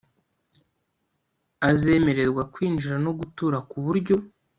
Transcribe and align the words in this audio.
Azemererwa 1.69 2.43
kwinjira 2.53 2.95
no 3.05 3.11
gutura 3.19 3.57
ku 3.69 3.77
buryo 3.85 4.15